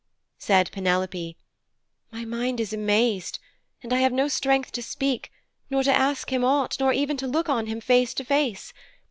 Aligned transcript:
Said 0.39 0.71
Penelope, 0.71 1.37
'My 2.09 2.25
mind 2.25 2.59
is 2.59 2.73
amazed 2.73 3.37
and 3.83 3.93
I 3.93 3.97
have 3.99 4.11
no 4.11 4.27
strength 4.27 4.71
to 4.71 4.81
speak, 4.81 5.31
nor 5.69 5.83
to 5.83 5.93
ask 5.93 6.31
him 6.33 6.43
aught, 6.43 6.79
nor 6.79 6.91
even 6.91 7.17
to 7.17 7.27
look 7.27 7.49
on 7.49 7.67
him 7.67 7.79
face 7.79 8.15
to 8.15 8.23
face. 8.25 8.73